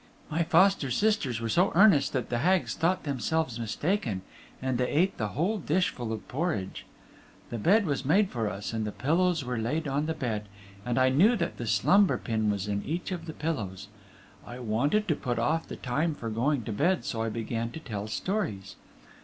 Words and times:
My 0.31 0.41
foster 0.41 0.89
sisters 0.89 1.39
were 1.39 1.47
so 1.47 1.71
earnest 1.75 2.11
that 2.13 2.29
the 2.29 2.39
Hags 2.39 2.73
thought 2.73 3.03
themselves 3.03 3.59
mistaken, 3.59 4.23
and 4.59 4.79
they 4.79 4.87
ate 4.89 5.19
the 5.19 5.37
whole 5.37 5.59
dishful 5.59 6.11
of 6.11 6.27
porridge. 6.27 6.87
The 7.51 7.59
bed 7.59 7.85
was 7.85 8.03
made 8.03 8.31
for 8.31 8.49
us, 8.49 8.73
and 8.73 8.83
the 8.83 8.91
pillows 8.91 9.45
were 9.45 9.59
laid 9.59 9.87
on 9.87 10.07
the 10.07 10.15
bed, 10.15 10.47
and 10.83 10.97
I 10.97 11.09
knew 11.09 11.35
that 11.35 11.57
the 11.57 11.67
slumber 11.67 12.17
pin 12.17 12.49
was 12.49 12.67
in 12.67 12.81
each 12.83 13.11
of 13.11 13.27
the 13.27 13.33
pillows. 13.33 13.89
I 14.43 14.57
wanted 14.57 15.07
to 15.07 15.15
put 15.15 15.37
off 15.37 15.67
the 15.67 15.75
time 15.75 16.15
for 16.15 16.31
going 16.31 16.63
to 16.63 16.71
bed 16.73 17.05
so 17.05 17.21
I 17.21 17.29
began 17.29 17.69
to 17.69 17.79
tell 17.79 18.07
stories. 18.07 18.77